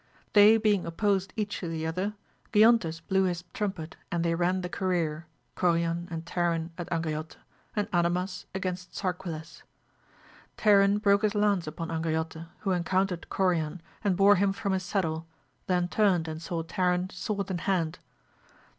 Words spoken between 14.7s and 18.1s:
his saddle, then turned and saw Tarin sword in hand.